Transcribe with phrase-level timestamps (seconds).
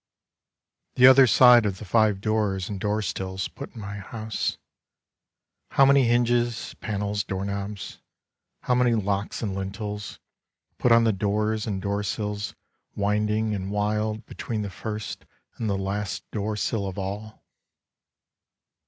[0.95, 4.57] The other side of the five doors and doorsills put in my house—
[5.73, 7.99] how many hinges, panels, doorknobs,
[8.63, 10.19] how many locks and lintels,
[10.79, 12.55] put on the doors and doorsills
[12.95, 15.23] winding and wild between the first
[15.57, 17.43] and the last doorsill of all?